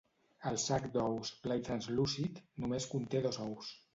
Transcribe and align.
El 0.51 0.55
sac 0.63 0.87
d'ous, 0.95 1.33
pla 1.43 1.59
i 1.61 1.67
translúcid, 1.69 2.41
només 2.65 2.91
conté 2.97 3.25
dos 3.29 3.41
ous. 3.49 3.71